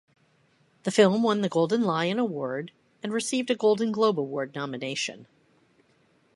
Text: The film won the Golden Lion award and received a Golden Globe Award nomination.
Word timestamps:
The 0.81 0.89
film 0.89 1.21
won 1.21 1.41
the 1.41 1.47
Golden 1.47 1.83
Lion 1.83 2.17
award 2.17 2.71
and 3.03 3.13
received 3.13 3.51
a 3.51 3.55
Golden 3.55 3.91
Globe 3.91 4.17
Award 4.19 4.55
nomination. 4.55 5.27